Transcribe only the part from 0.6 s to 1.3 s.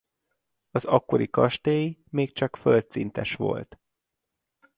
Az akkori